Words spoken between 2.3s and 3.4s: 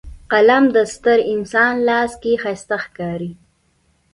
ښایسته ښکاري